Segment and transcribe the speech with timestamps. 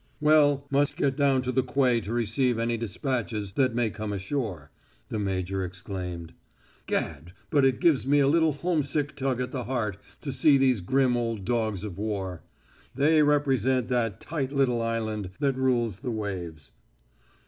[0.19, 4.71] "Well, must get down to the quay to receive any despatches that may come ashore,"
[5.09, 6.33] the major exclaimed.
[6.87, 10.81] "Gad, but it gives me a little homesick tug at the heart to see these
[10.81, 12.41] grim old dogs of war.
[12.95, 16.71] They represent that tight little island that rules the waves."